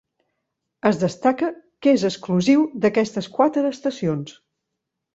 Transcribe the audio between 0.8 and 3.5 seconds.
Es destaca que és exclusiu d'aquestes